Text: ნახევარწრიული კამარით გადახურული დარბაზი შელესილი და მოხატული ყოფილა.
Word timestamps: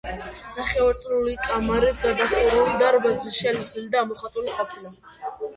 ნახევარწრიული 0.59 1.35
კამარით 1.43 2.01
გადახურული 2.05 2.73
დარბაზი 2.85 3.35
შელესილი 3.39 3.87
და 3.97 4.03
მოხატული 4.15 4.57
ყოფილა. 4.57 4.97